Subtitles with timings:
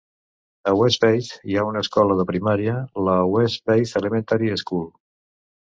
[0.71, 2.75] A West Bath hi ha una escola de primària,
[3.09, 4.91] la West Bath Elementary School.